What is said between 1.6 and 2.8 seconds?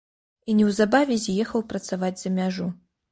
працаваць за мяжу.